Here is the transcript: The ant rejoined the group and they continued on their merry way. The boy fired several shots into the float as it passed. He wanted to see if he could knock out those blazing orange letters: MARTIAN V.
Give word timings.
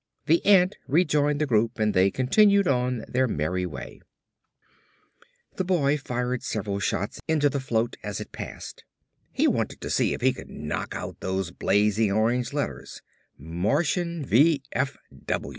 The 0.25 0.43
ant 0.47 0.77
rejoined 0.87 1.39
the 1.39 1.45
group 1.45 1.77
and 1.77 1.93
they 1.93 2.09
continued 2.09 2.67
on 2.67 3.05
their 3.07 3.27
merry 3.27 3.67
way. 3.67 4.01
The 5.57 5.63
boy 5.63 5.95
fired 5.99 6.41
several 6.41 6.79
shots 6.79 7.19
into 7.27 7.49
the 7.51 7.59
float 7.59 7.95
as 8.03 8.19
it 8.19 8.31
passed. 8.31 8.83
He 9.31 9.47
wanted 9.47 9.79
to 9.81 9.91
see 9.91 10.15
if 10.15 10.21
he 10.21 10.33
could 10.33 10.49
knock 10.49 10.95
out 10.95 11.19
those 11.19 11.51
blazing 11.51 12.11
orange 12.11 12.51
letters: 12.51 13.03
MARTIAN 13.37 14.25
V. 14.25 14.63